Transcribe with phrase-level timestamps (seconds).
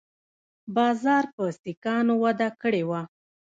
[0.75, 3.01] بازار په سیکانو وده کړې وه